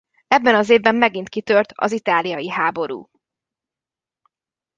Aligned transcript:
Ebben 0.27 0.55
az 0.55 0.69
évben 0.69 0.95
megint 0.95 1.29
kitört 1.29 1.71
az 1.75 1.91
itáliai 1.91 2.49
háború. 2.49 3.09